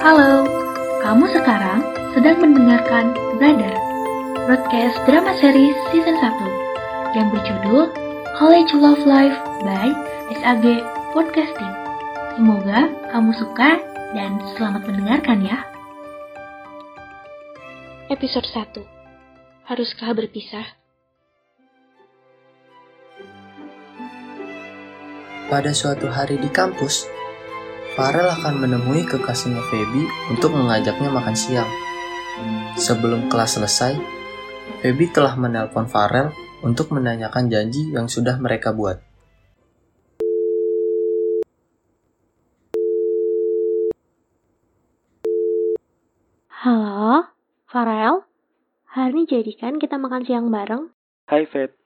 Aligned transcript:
Halo, 0.00 0.48
kamu 1.04 1.28
sekarang 1.28 1.84
sedang 2.16 2.40
mendengarkan 2.40 3.12
Brother, 3.36 3.76
broadcast 4.48 4.96
drama 5.04 5.36
series 5.36 5.76
season 5.92 6.16
1 6.16 7.20
yang 7.20 7.28
berjudul 7.28 7.92
College 8.40 8.72
Love 8.80 9.04
Life 9.04 9.36
by 9.60 9.92
SAG 10.40 10.64
Podcasting. 11.12 11.74
Semoga 12.32 12.88
kamu 13.12 13.28
suka 13.36 13.76
dan 14.16 14.40
selamat 14.56 14.88
mendengarkan 14.88 15.44
ya. 15.44 15.68
Episode 18.08 18.48
1 18.56 18.80
Haruskah 19.68 20.16
berpisah? 20.16 20.64
Pada 25.52 25.76
suatu 25.76 26.08
hari 26.08 26.40
di 26.40 26.48
kampus, 26.48 27.04
Farel 28.00 28.32
akan 28.32 28.64
menemui 28.64 29.04
kekasihnya 29.04 29.60
Feby 29.68 30.32
untuk 30.32 30.56
mengajaknya 30.56 31.12
makan 31.12 31.36
siang. 31.36 31.68
Sebelum 32.72 33.28
kelas 33.28 33.60
selesai, 33.60 33.92
Feby 34.80 35.12
telah 35.12 35.36
menelpon 35.36 35.84
Farel 35.84 36.32
untuk 36.64 36.96
menanyakan 36.96 37.52
janji 37.52 37.92
yang 37.92 38.08
sudah 38.08 38.40
mereka 38.40 38.72
buat. 38.72 39.04
Halo, 46.48 47.28
Farel? 47.68 48.24
Hari 48.96 49.12
ini 49.12 49.22
jadi 49.28 49.52
kan 49.60 49.76
kita 49.76 50.00
makan 50.00 50.24
siang 50.24 50.48
bareng? 50.48 50.88
Hai 51.28 51.44
Feb. 51.44 51.76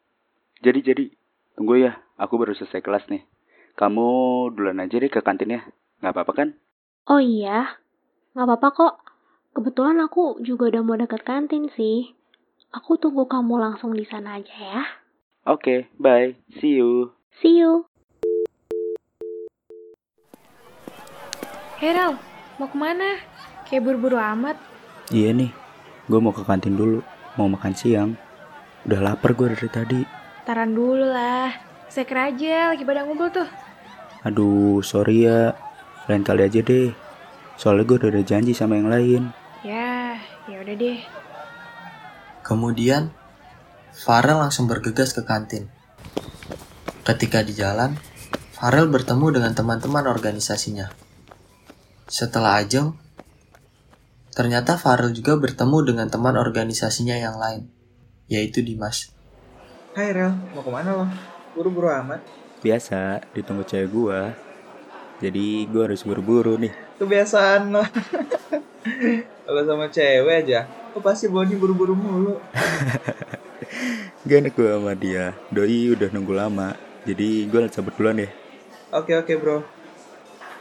Jadi 0.63 0.79
jadi, 0.79 1.11
tunggu 1.59 1.83
ya, 1.83 1.99
aku 2.15 2.39
baru 2.39 2.55
selesai 2.55 2.87
kelas 2.87 3.11
nih. 3.11 3.27
Kamu 3.75 4.07
duluan 4.55 4.79
aja 4.79 5.03
deh 5.03 5.11
ke 5.11 5.19
kantin 5.19 5.59
ya, 5.59 5.67
nggak 6.01 6.13
apa-apa 6.15 6.33
kan? 6.35 6.49
Oh 7.11 7.21
iya, 7.21 7.79
nggak 8.33 8.47
apa-apa 8.49 8.69
kok. 8.73 8.95
Kebetulan 9.55 10.03
aku 10.03 10.43
juga 10.43 10.73
udah 10.73 10.83
mau 10.83 10.99
deket 10.99 11.23
kantin 11.23 11.71
sih. 11.75 12.11
Aku 12.75 12.99
tunggu 12.99 13.31
kamu 13.31 13.55
langsung 13.61 13.95
di 13.95 14.03
sana 14.03 14.43
aja 14.43 14.57
ya. 14.59 14.83
Oke, 15.47 15.87
bye, 16.01 16.35
see 16.59 16.81
you. 16.81 17.15
See 17.39 17.63
you. 17.63 17.87
Hey 21.79 21.95
Rel, 21.95 22.19
mau 22.57 22.67
ke 22.67 22.77
mana? 22.81 23.21
Kayak 23.69 23.85
buru-buru 23.87 24.17
amat. 24.19 24.57
Iya 25.13 25.37
nih, 25.37 25.53
gue 26.09 26.19
mau 26.19 26.33
ke 26.33 26.43
kantin 26.43 26.75
dulu, 26.75 27.05
mau 27.37 27.47
makan 27.47 27.77
siang. 27.77 28.17
Udah 28.89 29.05
lapar 29.05 29.37
gue 29.37 29.53
dari 29.53 29.69
tadi. 29.69 30.01
Taran 30.49 30.73
dulu 30.73 31.05
lah. 31.05 31.53
Seker 31.93 32.33
aja, 32.33 32.73
lagi 32.73 32.83
pada 32.83 33.05
ngumpul 33.05 33.31
tuh. 33.31 33.49
Aduh, 34.25 34.81
sorry 34.81 35.29
ya, 35.29 35.53
lain 36.09 36.23
kali 36.25 36.45
aja 36.45 36.61
deh. 36.61 36.93
Soalnya 37.57 37.85
gue 37.89 37.97
udah 37.97 38.11
ada 38.13 38.23
janji 38.27 38.53
sama 38.53 38.77
yang 38.77 38.91
lain. 38.91 39.23
Ya, 39.65 40.21
ya 40.45 40.57
udah 40.61 40.75
deh. 40.77 41.01
Kemudian, 42.45 43.15
Farel 43.95 44.37
langsung 44.37 44.69
bergegas 44.69 45.17
ke 45.17 45.25
kantin. 45.25 45.73
Ketika 47.07 47.41
di 47.41 47.57
jalan, 47.57 47.97
Farel 48.53 48.91
bertemu 48.93 49.41
dengan 49.41 49.53
teman-teman 49.57 50.05
organisasinya. 50.05 50.93
Setelah 52.05 52.61
ajeng, 52.61 53.01
ternyata 54.37 54.77
Farel 54.77 55.15
juga 55.17 55.41
bertemu 55.41 55.95
dengan 55.95 56.07
teman 56.13 56.37
organisasinya 56.37 57.17
yang 57.17 57.41
lain, 57.41 57.73
yaitu 58.29 58.61
Dimas. 58.61 59.09
Hai 59.97 60.11
Rel, 60.13 60.37
mau 60.53 60.61
ke 60.61 60.69
mana 60.75 60.91
lo? 60.91 61.07
Buru-buru 61.55 61.87
amat. 61.87 62.21
Biasa, 62.61 63.25
ditunggu 63.33 63.63
cewek 63.65 63.89
gue. 63.89 64.21
Jadi 65.19 65.65
gue 65.67 65.83
harus 65.85 66.03
buru-buru 66.03 66.59
nih. 66.59 66.73
Kebiasaan 66.99 67.71
lo. 67.71 67.83
Kalau 69.45 69.63
sama 69.65 69.87
cewek 69.89 70.37
aja, 70.45 70.67
lo 70.93 70.99
pasti 71.01 71.31
body 71.31 71.55
buru-buru 71.55 71.95
mulu. 71.95 72.35
Gak 74.25 74.39
enak 74.41 74.53
gue 74.57 74.69
sama 74.69 74.93
dia. 74.97 75.33
Doi 75.49 75.93
udah 75.93 76.09
nunggu 76.11 76.35
lama. 76.35 76.75
Jadi 77.05 77.45
gue 77.47 77.59
langsung 77.61 77.85
cabut 77.85 77.95
duluan 77.97 78.25
ya. 78.25 78.29
Oke 78.91 79.13
oke 79.15 79.33
bro. 79.37 79.61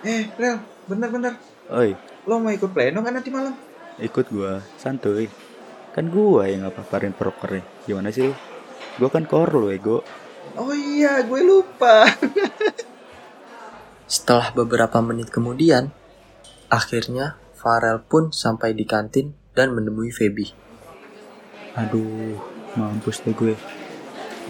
Eh 0.04 0.28
Rel, 0.36 0.60
bentar-bentar. 0.86 1.40
Oi, 1.72 1.96
Lo 2.28 2.40
mau 2.40 2.52
ikut 2.52 2.72
pleno 2.72 3.00
kan 3.00 3.16
nanti 3.16 3.32
malam? 3.32 3.56
ikut 3.98 4.26
gue. 4.28 4.58
Santuy. 4.76 5.30
Kan 5.94 6.10
gue 6.10 6.44
yang 6.50 6.66
ngaparin 6.66 7.14
prokernya. 7.14 7.62
Gimana 7.86 8.10
sih 8.10 8.26
lu? 8.28 8.34
Gue 9.00 9.10
kan 9.10 9.24
kor 9.24 9.48
lu 9.54 9.70
ego. 9.70 10.02
Oh 10.54 10.74
iya, 10.74 11.24
gue 11.24 11.42
lupa. 11.42 12.04
Setelah 14.14 14.54
beberapa 14.54 15.02
menit 15.02 15.34
kemudian, 15.34 15.90
akhirnya 16.70 17.34
Farel 17.58 17.98
pun 17.98 18.30
sampai 18.30 18.78
di 18.78 18.86
kantin 18.86 19.34
dan 19.58 19.74
menemui 19.74 20.14
Feby. 20.14 20.54
Aduh, 21.74 22.38
mampus 22.78 23.26
deh 23.26 23.34
gue. 23.34 23.58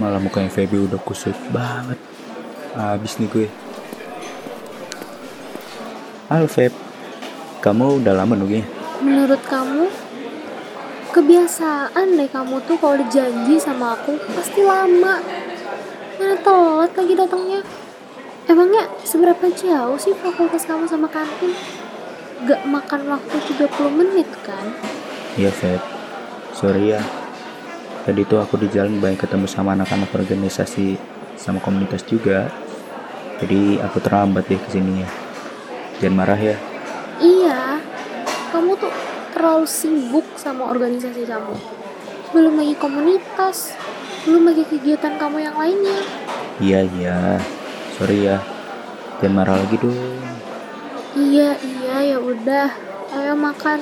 Malah 0.03 0.19
mukanya 0.19 0.51
Feby 0.51 0.83
udah 0.83 0.99
kusut 0.99 1.31
banget. 1.55 1.95
Habis 2.75 3.23
nih 3.23 3.31
gue. 3.31 3.47
Halo 6.27 6.51
Feb, 6.51 6.75
kamu 7.63 8.03
udah 8.03 8.19
lama 8.19 8.35
nunggunya? 8.35 8.67
Menurut 8.99 9.39
kamu, 9.47 9.87
kebiasaan 11.15 12.19
deh 12.19 12.27
kamu 12.27 12.59
tuh 12.67 12.75
kalau 12.75 12.99
udah 12.99 13.07
janji 13.07 13.55
sama 13.63 13.95
aku 13.95 14.19
pasti 14.35 14.59
lama. 14.59 15.23
Mana 16.19 16.35
telat 16.43 16.91
lagi 16.99 17.15
datangnya. 17.15 17.63
Emangnya 18.43 18.91
seberapa 19.07 19.47
jauh 19.55 19.95
sih 19.95 20.11
fakultas 20.19 20.67
kamu 20.67 20.83
sama 20.83 21.07
kantin? 21.07 21.55
Gak 22.43 22.67
makan 22.67 23.07
waktu 23.07 23.35
30 23.55 23.71
menit 23.95 24.27
kan? 24.43 24.67
Iya 25.39 25.47
Feb, 25.47 25.79
sorry 26.51 26.91
ya. 26.91 27.01
Tadi 28.03 28.27
tuh 28.27 28.43
aku 28.43 28.59
di 28.59 28.67
jalan 28.67 28.99
banyak 28.99 29.15
ketemu 29.15 29.47
sama 29.47 29.79
anak-anak 29.79 30.11
organisasi 30.11 30.99
sama 31.39 31.63
komunitas 31.63 32.03
juga. 32.03 32.51
Jadi 33.39 33.79
aku 33.79 34.03
terlambat 34.03 34.51
deh 34.51 34.59
ke 34.59 34.69
sininya. 34.75 35.07
Jangan 36.03 36.15
marah 36.19 36.35
ya. 36.35 36.59
Iya, 37.23 37.79
kamu 38.51 38.75
tuh 38.75 38.91
terlalu 39.31 39.63
sibuk 39.63 40.27
sama 40.35 40.67
organisasi 40.67 41.23
kamu. 41.23 41.55
Belum 42.35 42.59
lagi 42.59 42.75
komunitas, 42.75 43.71
belum 44.27 44.51
lagi 44.51 44.67
kegiatan 44.67 45.15
kamu 45.15 45.47
yang 45.47 45.55
lainnya. 45.55 45.99
Iya 46.59 46.79
iya, 46.99 47.39
sorry 48.03 48.27
ya. 48.27 48.43
Jangan 49.23 49.31
marah 49.31 49.55
lagi 49.63 49.79
dong. 49.79 49.95
Iya, 51.15 51.55
iya, 51.63 51.95
ya 52.03 52.17
udah. 52.19 52.67
Ayo 53.15 53.31
makan. 53.39 53.79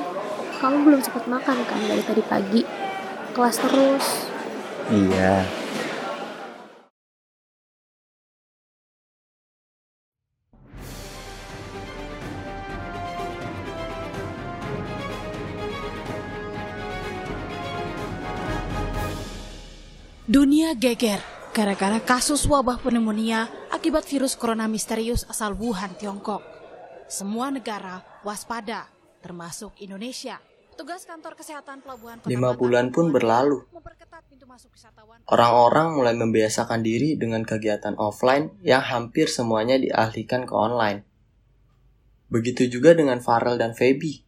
Kamu 0.61 0.85
belum 0.85 1.01
sempat 1.01 1.25
makan 1.25 1.57
kan 1.65 1.81
dari 1.89 2.05
tadi 2.05 2.21
pagi? 2.21 2.61
Kelas 3.33 3.57
terus. 3.57 4.05
Iya. 4.93 5.41
Dunia 20.29 20.77
geger 20.77 21.30
gara-gara 21.51 21.99
kasus 21.99 22.47
wabah 22.47 22.79
pneumonia 22.79 23.51
akibat 23.67 24.07
virus 24.07 24.39
corona 24.39 24.71
misterius 24.71 25.27
asal 25.27 25.51
Wuhan, 25.51 25.91
Tiongkok. 25.99 26.39
Semua 27.11 27.51
negara 27.51 27.99
waspada, 28.23 28.87
termasuk 29.19 29.75
Indonesia. 29.83 30.39
Tugas 30.79 31.03
kantor 31.03 31.35
kesehatan 31.35 31.83
pelabuhan 31.83 32.23
Kota 32.23 32.31
Lima 32.31 32.55
bulan 32.55 32.95
pun 32.95 33.11
berlalu. 33.11 33.67
Orang-orang 35.27 35.99
mulai 35.99 36.15
membiasakan 36.15 36.79
diri 36.79 37.19
dengan 37.19 37.43
kegiatan 37.43 37.99
offline 37.99 38.55
yang 38.63 38.79
hampir 38.79 39.27
semuanya 39.27 39.75
dialihkan 39.75 40.47
ke 40.47 40.55
online. 40.55 41.03
Begitu 42.31 42.71
juga 42.71 42.95
dengan 42.95 43.19
Farel 43.19 43.59
dan 43.59 43.75
Feby 43.75 44.23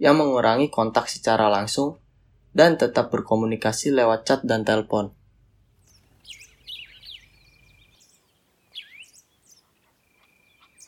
yang 0.00 0.16
mengurangi 0.16 0.72
kontak 0.72 1.12
secara 1.12 1.52
langsung 1.52 2.00
dan 2.56 2.80
tetap 2.80 3.12
berkomunikasi 3.12 3.92
lewat 3.92 4.24
chat 4.24 4.40
dan 4.48 4.64
telepon. 4.64 5.12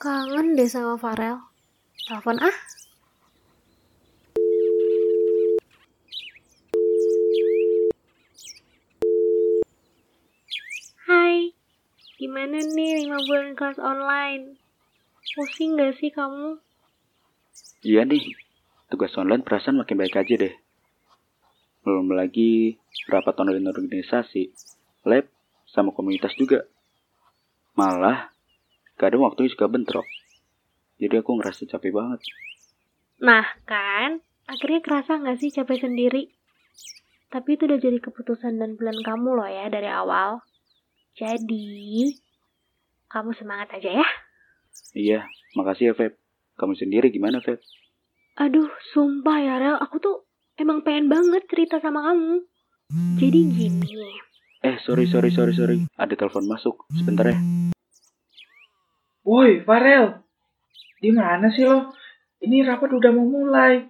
Kangen 0.05 0.53
deh 0.53 0.69
sama 0.69 1.01
Farel. 1.01 1.41
Telepon 2.05 2.37
ah. 2.37 2.57
Hai, 11.09 11.57
gimana 12.21 12.61
nih 12.61 13.09
5 13.09 13.17
bulan 13.25 13.57
kelas 13.57 13.81
online? 13.81 14.61
Pusing 15.41 15.81
gak 15.81 15.97
sih 15.97 16.13
kamu? 16.13 16.61
Iya 17.81 18.05
nih, 18.05 18.29
tugas 18.93 19.17
online 19.17 19.41
perasaan 19.41 19.81
makin 19.81 19.97
baik 19.97 20.21
aja 20.21 20.37
deh. 20.37 20.53
Belum 21.81 22.13
lagi 22.13 22.77
rapat 23.09 23.41
online 23.41 23.73
organisasi, 23.73 24.53
lab, 25.09 25.25
sama 25.65 25.97
komunitas 25.97 26.37
juga. 26.37 26.69
Malah, 27.73 28.34
kadang 28.99 29.27
waktunya 29.27 29.51
suka 29.51 29.67
bentrok. 29.67 30.07
Jadi 30.99 31.15
aku 31.19 31.37
ngerasa 31.39 31.67
capek 31.67 31.91
banget. 31.91 32.21
Nah 33.23 33.47
kan, 33.67 34.23
akhirnya 34.47 34.81
kerasa 34.83 35.19
nggak 35.19 35.39
sih 35.43 35.51
capek 35.51 35.87
sendiri? 35.87 36.31
Tapi 37.35 37.59
itu 37.59 37.67
udah 37.67 37.79
jadi 37.83 37.99
keputusan 37.99 38.63
dan 38.63 38.79
plan 38.79 38.95
kamu 38.95 39.35
loh 39.35 39.51
ya 39.51 39.67
dari 39.67 39.91
awal. 39.91 40.39
Jadi, 41.15 42.11
kamu 43.11 43.35
semangat 43.39 43.75
aja 43.75 44.03
ya. 44.03 44.07
Iya, 44.95 45.21
makasih 45.59 45.91
ya, 45.91 45.95
Feb. 45.95 46.15
Kamu 46.55 46.79
sendiri 46.79 47.11
gimana, 47.11 47.43
Feb? 47.43 47.59
Aduh, 48.39 48.71
sumpah 48.95 49.39
ya 49.39 49.55
Rel, 49.63 49.79
aku 49.79 49.99
tuh 50.03 50.17
emang 50.59 50.83
pengen 50.83 51.07
banget 51.11 51.47
cerita 51.51 51.79
sama 51.79 52.11
kamu. 52.11 52.43
Jadi 53.19 53.41
gini, 53.51 54.11
Eh, 54.65 54.79
sorry, 54.83 55.07
sorry, 55.07 55.31
sorry, 55.31 55.55
sorry. 55.55 55.79
Ada 55.95 56.19
telepon 56.19 56.51
masuk. 56.51 56.89
Sebentar 56.99 57.31
ya. 57.31 57.64
Woi, 59.25 59.65
Farel. 59.65 60.21
Di 61.01 61.09
mana 61.09 61.49
sih 61.49 61.65
lo? 61.65 61.97
Ini 62.45 62.61
rapat 62.61 62.93
udah 62.93 63.09
mau 63.09 63.25
mulai. 63.25 63.89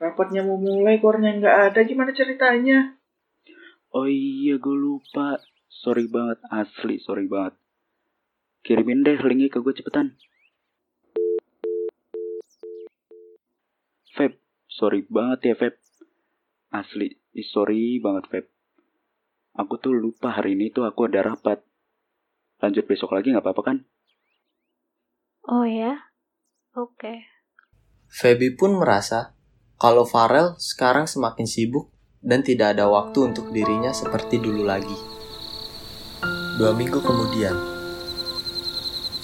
Rapatnya 0.00 0.40
mau 0.40 0.56
mulai, 0.56 0.96
kornya 1.04 1.36
nggak 1.36 1.56
ada. 1.68 1.80
Gimana 1.84 2.16
ceritanya? 2.16 2.96
Oh 3.92 4.08
iya, 4.08 4.56
gue 4.56 4.72
lupa. 4.72 5.36
Sorry 5.68 6.08
banget, 6.08 6.40
asli, 6.48 6.96
sorry 6.96 7.28
banget. 7.28 7.60
Kirimin 8.64 9.04
deh 9.04 9.20
linknya 9.20 9.52
ke 9.52 9.60
gue 9.60 9.76
cepetan. 9.76 10.16
Feb, 14.16 14.32
sorry 14.64 15.04
banget 15.12 15.40
ya, 15.44 15.54
Feb. 15.60 15.74
Asli, 16.72 17.20
sorry 17.52 18.00
banget, 18.00 18.24
Feb. 18.32 18.46
Aku 19.60 19.76
tuh 19.76 19.92
lupa 19.92 20.32
hari 20.32 20.56
ini 20.56 20.72
tuh 20.72 20.88
aku 20.88 21.04
ada 21.04 21.20
rapat. 21.20 21.60
Lanjut 22.64 22.88
besok 22.88 23.12
lagi 23.12 23.36
nggak 23.36 23.44
apa-apa 23.44 23.62
kan? 23.64 23.78
Oh 25.48 25.64
ya? 25.64 26.10
Oke. 26.76 27.28
Feby 28.10 28.58
pun 28.58 28.74
merasa 28.76 29.38
kalau 29.80 30.04
Farel 30.04 30.58
sekarang 30.60 31.06
semakin 31.08 31.46
sibuk 31.48 31.88
dan 32.20 32.44
tidak 32.44 32.76
ada 32.76 32.90
waktu 32.90 33.32
untuk 33.32 33.48
dirinya 33.48 33.94
seperti 33.96 34.36
dulu 34.36 34.66
lagi. 34.66 34.98
Dua 36.60 36.76
minggu 36.76 37.00
kemudian, 37.00 37.56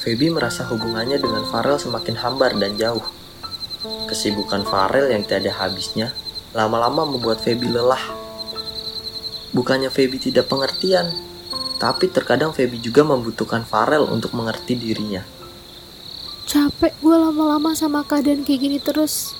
Feby 0.01 0.33
merasa 0.33 0.65
hubungannya 0.71 1.21
dengan 1.21 1.45
Farel 1.51 1.77
semakin 1.77 2.17
hambar 2.23 2.57
dan 2.57 2.79
jauh. 2.79 3.03
Kesibukan 4.07 4.63
Farel 4.63 5.11
yang 5.11 5.27
tiada 5.27 5.51
habisnya 5.51 6.15
lama-lama 6.57 7.05
membuat 7.05 7.43
Feby 7.43 7.69
lelah. 7.69 8.01
Bukannya 9.53 9.93
Feby 9.93 10.17
tidak 10.17 10.49
pengertian, 10.49 11.11
tapi 11.77 12.09
terkadang 12.09 12.55
Feby 12.57 12.81
juga 12.81 13.05
membutuhkan 13.05 13.67
Farel 13.67 14.09
untuk 14.09 14.33
mengerti 14.33 14.79
dirinya. 14.79 15.36
Capek 16.47 16.95
gue 17.03 17.11
lama-lama 17.11 17.75
sama 17.75 18.07
keadaan 18.07 18.47
kayak 18.47 18.61
gini 18.63 18.79
terus. 18.79 19.35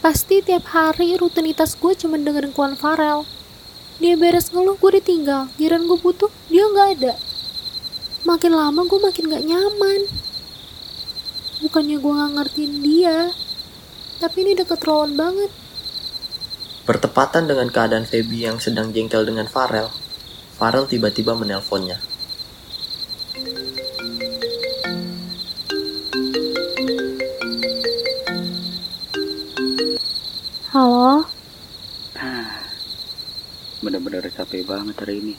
Pasti 0.00 0.40
tiap 0.40 0.64
hari 0.72 1.20
rutinitas 1.20 1.76
gue 1.76 1.92
cuma 2.00 2.16
dengerin 2.16 2.48
Kuan 2.56 2.80
Farel. 2.80 3.28
Dia 4.00 4.16
beres 4.16 4.48
ngeluh 4.48 4.80
gue 4.80 5.04
ditinggal, 5.04 5.52
giran 5.60 5.84
gue 5.84 6.00
butuh, 6.00 6.32
dia 6.48 6.64
nggak 6.64 6.88
ada. 6.96 7.12
Makin 8.24 8.56
lama 8.56 8.88
gue 8.88 9.00
makin 9.04 9.28
gak 9.28 9.44
nyaman. 9.44 10.00
Bukannya 11.60 12.00
gue 12.00 12.12
gak 12.16 12.32
ngertiin 12.40 12.74
dia, 12.80 13.28
tapi 14.16 14.48
ini 14.48 14.56
deket 14.56 14.80
Rowan 14.80 15.12
banget. 15.20 15.52
Bertepatan 16.88 17.52
dengan 17.52 17.68
keadaan 17.68 18.08
Feby 18.08 18.48
yang 18.48 18.56
sedang 18.64 18.96
jengkel 18.96 19.28
dengan 19.28 19.44
Farel, 19.44 19.92
Farel 20.56 20.88
tiba-tiba 20.88 21.36
menelponnya. 21.36 22.00
Halo, 30.74 31.22
Bener-bener 33.78 34.26
capek 34.26 34.66
banget 34.66 34.98
hari 34.98 35.22
ini. 35.22 35.34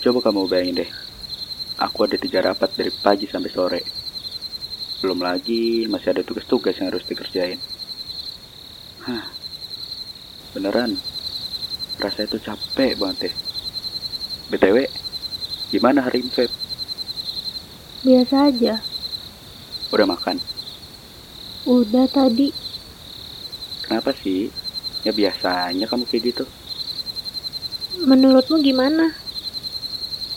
Coba 0.00 0.24
kamu 0.24 0.48
bayangin 0.48 0.80
deh. 0.80 0.90
Aku 1.84 2.08
ada 2.08 2.16
tiga 2.16 2.40
rapat 2.40 2.72
dari 2.80 2.88
pagi 2.88 3.28
sampai 3.28 3.52
sore. 3.52 3.84
Belum 5.04 5.20
lagi 5.20 5.84
masih 5.84 6.16
ada 6.16 6.24
tugas-tugas 6.24 6.80
yang 6.80 6.96
harus 6.96 7.04
dikerjain. 7.04 7.60
Hah. 9.04 9.28
Beneran. 10.56 10.96
Rasa 12.00 12.24
itu 12.24 12.40
capek 12.40 12.96
banget 12.96 13.28
deh. 13.28 13.34
BTW, 14.48 14.88
gimana 15.76 16.08
hari 16.08 16.24
ini, 16.24 16.32
Feb? 16.32 16.48
biasa 18.00 18.48
aja. 18.48 18.80
Udah 19.92 20.08
makan? 20.08 20.40
Udah 21.68 22.08
tadi, 22.08 22.63
Kenapa 23.84 24.16
sih? 24.16 24.48
Ya 25.04 25.12
biasanya 25.12 25.84
kamu 25.84 26.08
kayak 26.08 26.24
gitu. 26.32 26.44
menurutmu 28.04 28.60
gimana? 28.60 29.12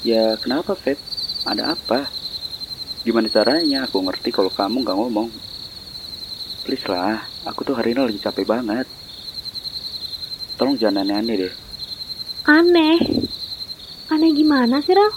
Ya 0.04 0.36
kenapa, 0.40 0.76
Feb? 0.76 1.00
Ada 1.44 1.76
apa? 1.76 2.08
Gimana 3.04 3.32
caranya 3.32 3.88
aku 3.88 4.04
ngerti 4.04 4.36
kalau 4.36 4.52
kamu 4.52 4.84
nggak 4.84 4.98
ngomong? 5.00 5.30
Please 6.68 6.84
lah, 6.92 7.24
aku 7.48 7.64
tuh 7.64 7.76
hari 7.76 7.96
ini 7.96 8.04
lagi 8.04 8.20
capek 8.20 8.44
banget. 8.44 8.88
Tolong 10.60 10.76
jangan 10.76 11.08
aneh-aneh 11.08 11.36
deh. 11.48 11.54
Aneh. 12.48 13.00
Aneh 14.12 14.32
gimana 14.36 14.84
sih, 14.84 14.96
Rel? 14.96 15.12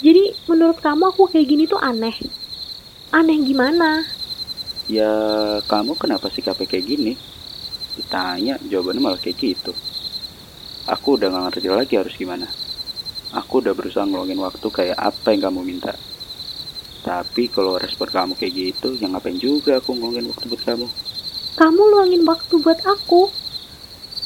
Jadi 0.00 0.32
menurut 0.48 0.80
kamu 0.80 1.12
aku 1.12 1.28
kayak 1.28 1.48
gini 1.48 1.64
tuh 1.68 1.80
aneh? 1.80 2.16
Aneh 3.12 3.36
gimana? 3.44 4.04
Ya 4.88 5.12
kamu 5.68 5.96
kenapa 5.96 6.32
sikapnya 6.32 6.66
kayak 6.66 6.84
gini? 6.88 7.12
Ditanya, 7.98 8.60
jawabannya 8.62 9.02
malah 9.02 9.20
kayak 9.22 9.38
gitu. 9.40 9.72
Aku 10.86 11.16
udah 11.18 11.30
gak 11.30 11.42
ngerti 11.50 11.68
lagi 11.70 11.94
harus 11.98 12.14
gimana. 12.14 12.46
Aku 13.30 13.62
udah 13.62 13.74
berusaha 13.74 14.02
ngeluangin 14.06 14.42
waktu 14.42 14.66
kayak 14.70 14.98
apa 14.98 15.30
yang 15.30 15.50
kamu 15.50 15.60
minta. 15.62 15.94
Tapi 17.00 17.48
kalau 17.48 17.80
respon 17.80 18.10
kamu 18.10 18.32
kayak 18.36 18.52
gitu, 18.52 18.98
ya 18.98 19.08
ngapain 19.08 19.38
juga 19.38 19.78
aku 19.78 19.94
ngeluangin 19.96 20.28
waktu 20.28 20.44
buat 20.50 20.62
kamu. 20.66 20.86
Kamu 21.58 21.82
luangin 21.92 22.22
waktu 22.24 22.54
buat 22.62 22.80
aku? 22.86 23.28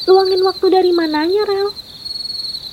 Luangin 0.06 0.44
waktu 0.44 0.66
dari 0.70 0.92
mananya, 0.92 1.42
Rel? 1.48 1.72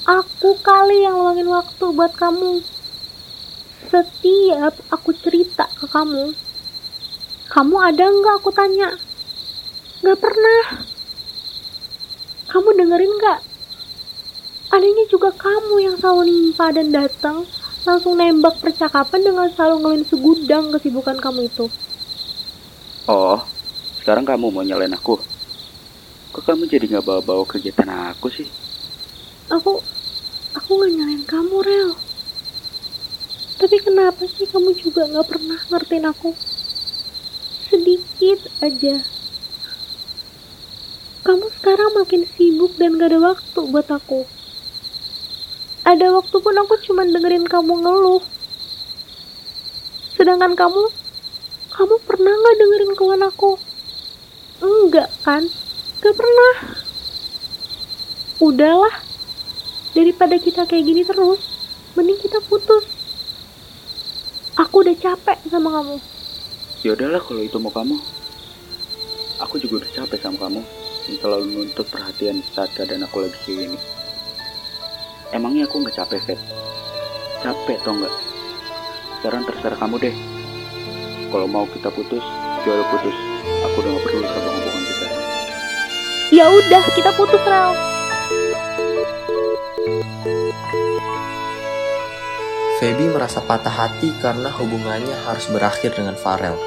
Aku 0.05 0.59
kali 0.59 1.07
yang 1.07 1.17
luangin 1.17 1.47
waktu 1.47 1.85
buat 1.93 2.13
kamu. 2.13 2.61
Setiap 3.89 4.73
aku 4.91 5.11
cerita 5.17 5.65
ke 5.77 5.88
kamu, 5.88 6.35
kamu 7.51 7.75
ada 7.79 8.05
nggak 8.07 8.35
aku 8.39 8.49
tanya? 8.55 8.95
Nggak 10.01 10.17
pernah. 10.17 10.63
Kamu 12.50 12.70
dengerin 12.74 13.13
nggak? 13.22 13.39
Adanya 14.74 15.05
juga 15.13 15.29
kamu 15.29 15.75
yang 15.84 15.96
selalu 16.01 16.24
nimpa 16.25 16.74
dan 16.74 16.89
datang 16.89 17.46
langsung 17.86 18.17
nembak 18.17 18.58
percakapan 18.58 19.22
dengan 19.22 19.48
selalu 19.53 19.75
ngelin 19.84 20.05
segudang 20.10 20.65
kesibukan 20.74 21.17
kamu 21.22 21.46
itu. 21.46 21.70
Oh, 23.05 23.41
sekarang 24.01 24.25
kamu 24.25 24.50
mau 24.50 24.65
nyalain 24.65 24.93
aku? 24.98 25.22
Kok 26.31 26.43
kamu 26.50 26.65
jadi 26.65 26.86
nggak 26.98 27.05
bawa-bawa 27.05 27.43
kegiatan 27.46 27.89
aku 28.15 28.31
sih? 28.34 28.48
Aku, 29.51 29.84
aku 30.55 30.70
gak 30.79 30.91
nyalain 30.96 31.24
kamu, 31.27 31.60
Rel. 31.60 31.91
Tapi 33.60 33.77
kenapa 33.84 34.24
sih 34.25 34.48
kamu 34.48 34.72
juga 34.79 35.12
gak 35.12 35.27
pernah 35.27 35.60
ngertiin 35.67 36.08
aku? 36.08 36.31
Sedikit 37.67 38.48
aja. 38.63 39.21
Kamu 41.22 41.54
sekarang 41.62 41.94
makin 41.94 42.25
sibuk 42.34 42.74
dan 42.82 42.98
gak 42.98 43.13
ada 43.13 43.22
waktu 43.22 43.62
buat 43.70 43.86
aku. 43.94 44.25
Ada 45.86 46.18
waktu 46.18 46.34
pun 46.42 46.56
aku 46.58 46.74
cuma 46.90 47.06
dengerin 47.06 47.46
kamu 47.46 47.78
ngeluh. 47.78 48.25
Sedangkan 50.18 50.58
kamu, 50.58 50.82
kamu 51.78 51.96
pernah 52.10 52.34
gak 52.34 52.58
dengerin 52.58 52.94
keluhan 52.98 53.22
aku? 53.22 53.54
Enggak 54.66 55.13
kan? 55.22 55.46
Gak 56.01 56.16
pernah. 56.18 56.54
Udahlah, 58.42 58.96
daripada 59.94 60.42
kita 60.42 60.66
kayak 60.66 60.90
gini 60.90 61.06
terus, 61.06 61.42
mending 61.94 62.18
kita 62.18 62.42
putus. 62.50 62.90
Aku 64.58 64.82
udah 64.82 64.98
capek 64.98 65.38
sama 65.54 65.70
kamu. 65.70 66.01
Ya 66.82 66.98
udahlah 66.98 67.22
kalau 67.22 67.46
itu 67.46 67.62
mau 67.62 67.70
kamu. 67.70 68.01
Aku 69.46 69.62
juga 69.62 69.86
udah 69.86 69.92
capek 70.01 70.18
sama 70.18 70.50
kamu 70.50 70.80
yang 71.10 71.17
selalu 71.17 71.46
nuntut 71.50 71.88
perhatian 71.89 72.46
saat 72.53 72.70
keadaan 72.77 73.08
aku 73.08 73.25
lagi 73.25 73.38
kayak 73.46 73.58
gini. 73.65 73.79
Emangnya 75.31 75.65
aku 75.65 75.81
nggak 75.81 75.96
capek, 75.96 76.20
Feb? 76.27 76.39
Capek 77.41 77.77
tau 77.81 77.96
nggak? 77.98 78.15
Sekarang 79.17 79.41
terserah 79.48 79.79
kamu 79.79 79.96
deh. 80.01 80.15
Kalau 81.31 81.48
mau 81.48 81.65
kita 81.70 81.89
putus, 81.89 82.25
ya 82.67 82.72
udah 82.75 82.88
putus. 82.91 83.17
Aku 83.65 83.75
udah 83.81 83.89
gak 83.96 84.03
peduli 84.05 84.27
sama 84.27 84.50
hubungan 84.51 84.84
kita. 84.84 85.05
Ya 86.36 86.46
udah, 86.50 86.84
kita 86.93 87.12
putus, 87.15 87.41
Rel. 87.48 87.72
Feby 92.81 93.13
merasa 93.13 93.39
patah 93.46 93.70
hati 93.70 94.10
karena 94.25 94.50
hubungannya 94.50 95.13
harus 95.29 95.46
berakhir 95.53 95.93
dengan 95.93 96.17
Farel. 96.17 96.58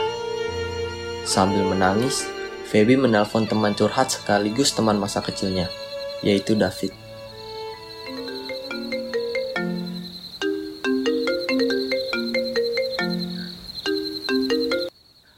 Sambil 1.26 1.66
menangis, 1.66 2.30
Feby 2.74 2.98
menelpon 2.98 3.46
teman 3.46 3.70
curhat 3.70 4.10
sekaligus 4.10 4.74
teman 4.74 4.98
masa 4.98 5.22
kecilnya, 5.22 5.70
yaitu 6.26 6.58
David. 6.58 6.90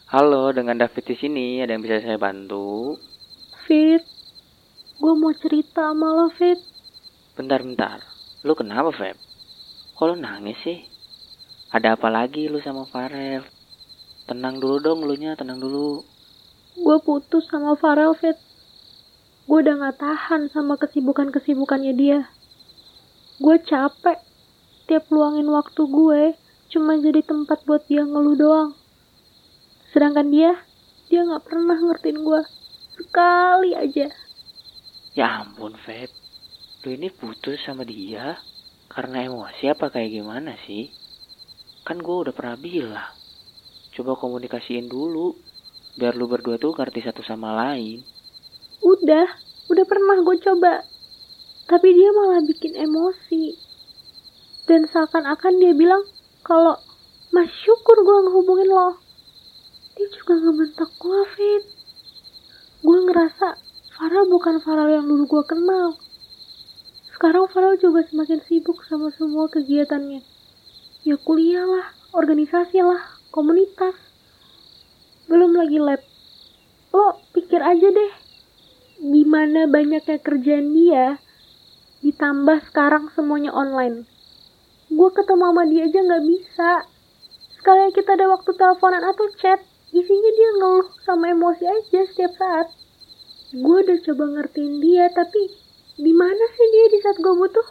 Halo, 0.08 0.48
dengan 0.56 0.80
David 0.80 1.04
di 1.04 1.16
sini. 1.20 1.60
Ada 1.60 1.76
yang 1.76 1.84
bisa 1.84 2.00
saya 2.00 2.16
bantu? 2.16 2.96
Fit, 3.68 4.00
gue 4.96 5.12
mau 5.12 5.36
cerita 5.36 5.92
sama 5.92 6.16
lo, 6.16 6.32
Fit. 6.32 6.56
Bentar-bentar. 7.36 8.00
Lu 8.48 8.56
kenapa, 8.56 8.96
Feb? 8.96 9.20
Kok 9.92 10.04
lu 10.08 10.16
nangis 10.16 10.56
sih? 10.64 10.80
Ada 11.68 12.00
apa 12.00 12.08
lagi 12.08 12.48
lu 12.48 12.64
sama 12.64 12.88
Farel? 12.88 13.44
Tenang 14.24 14.56
dulu 14.56 14.80
dong 14.80 15.04
lu 15.04 15.12
nya, 15.20 15.36
tenang 15.36 15.60
dulu. 15.60 16.15
Gue 16.76 17.00
putus 17.00 17.48
sama 17.48 17.72
Farel, 17.80 18.12
Fit. 18.20 18.36
Gue 19.48 19.64
udah 19.64 19.80
gak 19.80 19.96
tahan 19.96 20.52
sama 20.52 20.76
kesibukan-kesibukannya 20.76 21.92
dia. 21.96 22.28
Gue 23.40 23.56
capek. 23.64 24.20
Tiap 24.86 25.08
luangin 25.10 25.48
waktu 25.50 25.82
gue, 25.82 26.22
cuma 26.70 26.94
jadi 27.00 27.24
tempat 27.24 27.64
buat 27.64 27.88
dia 27.88 28.04
ngeluh 28.04 28.36
doang. 28.38 28.70
Sedangkan 29.90 30.28
dia, 30.28 30.52
dia 31.08 31.24
gak 31.24 31.48
pernah 31.48 31.80
ngertiin 31.80 32.20
gue. 32.20 32.42
Sekali 33.00 33.72
aja. 33.72 34.12
Ya 35.16 35.42
ampun, 35.42 35.72
Feb. 35.80 36.12
Lu 36.84 36.92
ini 36.92 37.08
putus 37.08 37.58
sama 37.64 37.88
dia 37.88 38.36
karena 38.92 39.24
emosi 39.24 39.72
apa 39.72 39.88
kayak 39.88 40.12
gimana 40.12 40.54
sih? 40.68 40.92
Kan 41.88 42.04
gue 42.04 42.16
udah 42.28 42.34
pernah 42.36 42.60
bilang. 42.60 43.10
Coba 43.96 44.12
komunikasiin 44.20 44.92
dulu. 44.92 45.45
Biar 45.96 46.12
lu 46.12 46.28
berdua 46.28 46.60
tuh 46.60 46.76
ngerti 46.76 47.00
satu 47.08 47.24
sama 47.24 47.56
lain. 47.56 48.04
Udah, 48.84 49.24
udah 49.72 49.84
pernah 49.88 50.20
gue 50.20 50.36
coba. 50.44 50.84
Tapi 51.66 51.88
dia 51.96 52.12
malah 52.12 52.44
bikin 52.44 52.76
emosi. 52.76 53.56
Dan 54.68 54.84
seakan-akan 54.86 55.56
dia 55.56 55.72
bilang 55.72 56.04
kalau 56.44 56.76
Mas 57.32 57.48
syukur 57.64 57.96
gue 58.04 58.16
ngehubungin 58.28 58.70
lo. 58.70 59.00
Dia 59.96 60.06
juga 60.12 60.36
ngebentak 60.36 60.90
gue, 61.00 61.20
Fit. 61.34 61.64
Gue 62.84 62.98
ngerasa 63.08 63.56
Farah 63.96 64.24
bukan 64.28 64.60
Farah 64.60 64.92
yang 64.92 65.08
dulu 65.08 65.24
gue 65.24 65.42
kenal. 65.48 65.96
Sekarang 67.16 67.48
Farel 67.48 67.80
juga 67.80 68.04
semakin 68.04 68.44
sibuk 68.44 68.84
sama 68.84 69.08
semua 69.16 69.48
kegiatannya. 69.48 70.20
Ya 71.08 71.16
kuliah 71.16 71.64
lah, 71.64 71.88
organisasi 72.12 72.84
lah, 72.84 73.00
komunitas. 73.32 74.05
Belum 75.26 75.58
lagi 75.58 75.82
lab. 75.82 76.02
Lo 76.94 77.18
pikir 77.34 77.58
aja 77.58 77.88
deh, 77.90 78.12
gimana 79.02 79.66
banyaknya 79.66 80.22
kerjaan 80.22 80.70
dia, 80.70 81.18
ditambah 82.00 82.62
sekarang 82.70 83.10
semuanya 83.12 83.50
online. 83.50 84.06
Gue 84.86 85.10
ketemu 85.10 85.50
sama 85.50 85.62
dia 85.66 85.82
aja 85.90 85.98
nggak 85.98 86.24
bisa. 86.30 86.70
Sekalian 87.58 87.90
kita 87.90 88.14
ada 88.14 88.30
waktu 88.30 88.54
teleponan 88.54 89.02
atau 89.02 89.26
chat, 89.42 89.58
isinya 89.90 90.30
dia 90.30 90.50
ngeluh 90.62 90.88
sama 91.02 91.34
emosi 91.34 91.64
aja 91.66 92.00
setiap 92.06 92.32
saat. 92.38 92.70
Gue 93.50 93.82
udah 93.82 93.98
coba 94.06 94.24
ngertiin 94.30 94.78
dia, 94.78 95.10
tapi 95.10 95.42
di 95.98 96.12
mana 96.14 96.44
sih 96.54 96.66
dia 96.70 96.86
di 96.86 96.98
saat 97.02 97.18
gue 97.18 97.34
butuh? 97.34 97.66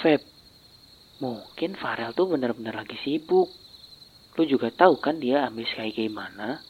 Feb, 0.00 0.22
mungkin 1.20 1.76
Farel 1.76 2.16
tuh 2.16 2.24
bener-bener 2.24 2.72
lagi 2.72 2.96
sibuk. 3.04 3.61
Lu 4.32 4.48
juga 4.48 4.72
tahu 4.72 4.96
kan 4.96 5.20
dia 5.20 5.44
ambis 5.44 5.68
kayak 5.76 5.92
gimana. 5.92 6.64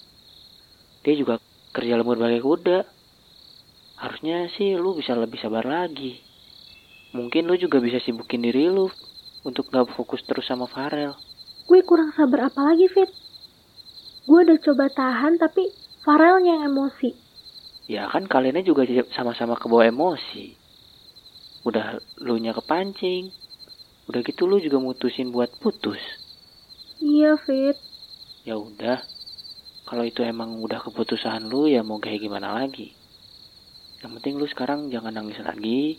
Dia 1.06 1.14
juga 1.14 1.38
kerja 1.70 1.94
lemur 1.94 2.18
bagai 2.18 2.42
kuda. 2.42 2.82
Harusnya 4.02 4.50
sih 4.58 4.74
lu 4.74 4.98
bisa 4.98 5.14
lebih 5.14 5.38
sabar 5.38 5.62
lagi. 5.62 6.18
Mungkin 7.14 7.46
lu 7.46 7.54
juga 7.54 7.78
bisa 7.78 8.02
sibukin 8.02 8.42
diri 8.42 8.66
lu 8.66 8.90
untuk 9.46 9.70
gak 9.70 9.94
fokus 9.94 10.26
terus 10.26 10.46
sama 10.46 10.66
Farel. 10.66 11.14
Gue 11.70 11.86
kurang 11.86 12.10
sabar 12.14 12.50
apa 12.50 12.60
lagi, 12.66 12.90
Fit? 12.90 13.10
Gue 14.26 14.42
udah 14.42 14.58
coba 14.58 14.90
tahan 14.90 15.38
tapi 15.38 15.70
Farel 16.02 16.42
yang 16.42 16.66
emosi. 16.66 17.14
Ya 17.90 18.06
kan 18.10 18.26
kaliannya 18.26 18.62
juga 18.66 18.86
sama-sama 19.14 19.58
kebawa 19.58 19.90
emosi. 19.90 20.54
Udah 21.62 21.98
lu 22.18 22.38
nya 22.42 22.54
kepancing. 22.54 23.30
Udah 24.10 24.22
gitu 24.26 24.50
lu 24.50 24.58
juga 24.58 24.82
mutusin 24.82 25.30
buat 25.30 25.50
putus. 25.62 26.21
Iya, 27.02 27.34
Fit. 27.42 27.76
Ya 28.46 28.54
udah. 28.54 29.02
Kalau 29.82 30.06
itu 30.06 30.22
emang 30.22 30.62
udah 30.62 30.78
keputusan 30.86 31.50
lu 31.50 31.66
ya 31.66 31.82
mau 31.82 31.98
kayak 31.98 32.22
gimana 32.22 32.54
lagi. 32.54 32.94
Yang 33.98 34.12
penting 34.22 34.34
lu 34.38 34.46
sekarang 34.46 34.86
jangan 34.88 35.18
nangis 35.18 35.42
lagi. 35.42 35.98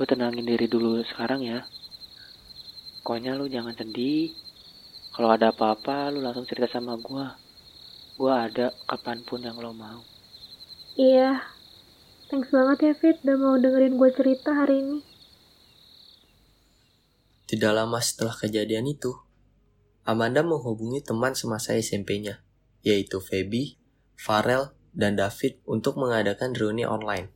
Lu 0.00 0.08
tenangin 0.08 0.48
diri 0.48 0.64
dulu 0.64 1.04
sekarang 1.04 1.44
ya. 1.44 1.68
Pokoknya 3.04 3.36
lu 3.36 3.46
jangan 3.46 3.76
sedih. 3.76 4.32
Kalau 5.12 5.28
ada 5.32 5.52
apa-apa 5.52 6.10
lu 6.10 6.24
langsung 6.24 6.48
cerita 6.48 6.66
sama 6.72 6.96
gua. 6.96 7.36
Gua 8.16 8.48
ada 8.48 8.72
kapan 8.88 9.20
pun 9.20 9.44
yang 9.44 9.60
lo 9.60 9.76
mau. 9.76 10.00
Iya, 10.96 11.44
thanks 12.32 12.48
banget 12.48 12.78
ya 12.80 12.92
Fit 12.96 13.20
udah 13.20 13.36
mau 13.36 13.60
dengerin 13.60 14.00
gue 14.00 14.10
cerita 14.16 14.56
hari 14.56 14.80
ini. 14.80 14.98
Tidak 17.44 17.68
lama 17.68 18.00
setelah 18.00 18.32
kejadian 18.32 18.88
itu, 18.88 19.12
Amanda 20.06 20.46
menghubungi 20.46 21.02
teman 21.02 21.34
semasa 21.34 21.74
SMP-nya, 21.74 22.40
yaitu 22.86 23.18
Feby, 23.18 23.74
Farel, 24.14 24.70
dan 24.94 25.18
David 25.18 25.60
untuk 25.66 25.98
mengadakan 25.98 26.54
reuni 26.54 26.86
online. 26.86 27.34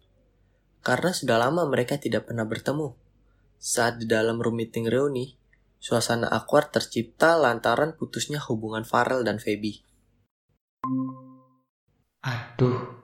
Karena 0.81 1.11
sudah 1.13 1.37
lama 1.37 1.67
mereka 1.67 1.99
tidak 1.99 2.31
pernah 2.31 2.47
bertemu. 2.47 2.95
Saat 3.61 4.01
di 4.01 4.07
dalam 4.07 4.41
room 4.41 4.57
meeting 4.57 4.89
reuni, 4.89 5.37
suasana 5.83 6.31
awkward 6.31 6.73
tercipta 6.73 7.37
lantaran 7.37 7.99
putusnya 7.99 8.41
hubungan 8.41 8.87
Farel 8.87 9.27
dan 9.27 9.37
Feby. 9.37 9.85
Aduh, 12.25 13.01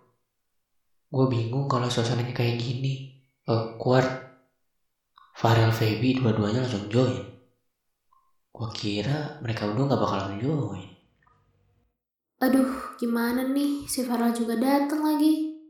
Gue 1.06 1.26
bingung 1.30 1.70
kalau 1.70 1.86
suasananya 1.86 2.34
kayak 2.34 2.58
gini. 2.58 3.22
Awkward. 3.46 4.04
Farel 5.38 5.70
Feby 5.70 6.18
dua-duanya 6.18 6.66
langsung 6.66 6.90
join. 6.90 7.35
Gue 8.56 8.72
kira 8.72 9.36
mereka 9.44 9.68
berdua 9.68 9.92
gak 9.92 10.00
bakalan 10.00 10.40
join. 10.40 10.88
Aduh, 12.40 12.96
gimana 12.96 13.44
nih? 13.52 13.84
Si 13.84 14.00
Farel 14.00 14.32
juga 14.32 14.56
datang 14.56 15.04
lagi. 15.04 15.60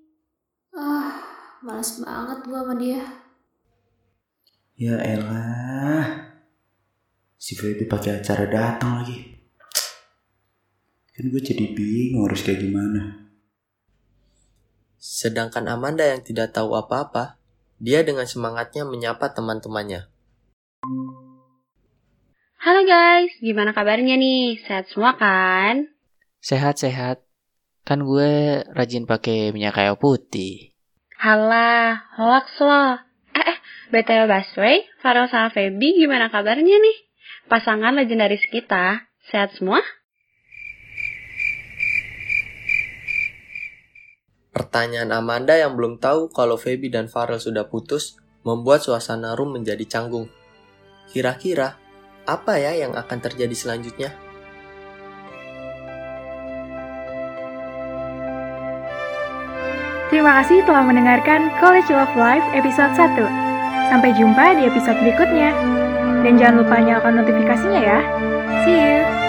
Ah, 0.71 1.19
males 1.67 1.99
banget 1.99 2.47
gue 2.47 2.55
sama 2.55 2.75
dia. 2.79 3.03
Ya 4.79 5.03
elah. 5.03 6.31
Si 7.35 7.59
Feby 7.59 7.91
pakai 7.91 8.23
acara 8.23 8.47
datang 8.47 9.03
lagi. 9.03 9.35
Kan 11.11 11.27
gue 11.27 11.43
jadi 11.43 11.75
bingung 11.75 12.31
harus 12.31 12.47
kayak 12.47 12.63
gimana. 12.63 13.27
Sedangkan 14.95 15.67
Amanda 15.67 16.07
yang 16.07 16.23
tidak 16.23 16.55
tahu 16.55 16.79
apa-apa, 16.79 17.35
dia 17.83 18.07
dengan 18.07 18.31
semangatnya 18.31 18.87
menyapa 18.87 19.35
teman-temannya. 19.35 20.07
Halo 22.57 22.89
guys, 22.89 23.37
gimana 23.45 23.77
kabarnya 23.77 24.17
nih? 24.17 24.57
Sehat 24.65 24.89
semua 24.89 25.13
kan? 25.21 25.93
Sehat-sehat. 26.41 27.21
Kan 27.85 28.09
gue 28.09 28.65
rajin 28.73 29.05
pakai 29.05 29.53
minyak 29.53 29.77
kayu 29.77 30.01
putih. 30.01 30.73
Halah, 31.21 32.09
hoax 32.17 32.57
loh. 32.65 32.97
Eh, 33.37 33.45
eh, 33.45 33.59
BTW 33.93 34.25
Basway, 34.25 34.89
Farel 35.05 35.29
sama 35.29 35.53
Feby 35.53 36.01
gimana 36.01 36.33
kabarnya 36.33 36.81
nih? 36.81 36.97
Pasangan 37.45 37.93
legendaris 37.93 38.49
kita, 38.49 39.05
sehat 39.29 39.53
semua? 39.53 39.85
Pertanyaan 44.57 45.13
Amanda 45.13 45.61
yang 45.61 45.77
belum 45.77 46.01
tahu 46.01 46.33
kalau 46.33 46.57
Feby 46.57 46.89
dan 46.89 47.13
Farel 47.13 47.37
sudah 47.37 47.69
putus 47.69 48.17
membuat 48.49 48.81
suasana 48.81 49.37
room 49.37 49.61
menjadi 49.61 49.85
canggung. 49.85 50.33
Kira-kira 51.13 51.86
apa 52.27 52.59
ya 52.59 52.75
yang 52.75 52.93
akan 52.93 53.19
terjadi 53.23 53.55
selanjutnya? 53.55 54.11
Terima 60.07 60.43
kasih 60.43 60.63
telah 60.63 60.87
mendengarkan 60.87 61.51
College 61.59 61.91
of 61.91 62.11
Life 62.15 62.47
episode 62.55 62.95
1. 62.95 63.19
Sampai 63.91 64.15
jumpa 64.15 64.55
di 64.59 64.67
episode 64.67 64.99
berikutnya. 65.03 65.51
Dan 66.23 66.39
jangan 66.39 66.63
lupa 66.63 66.79
nyalakan 66.83 67.23
notifikasinya 67.23 67.81
ya. 67.83 67.99
See 68.67 68.79
you! 68.79 69.26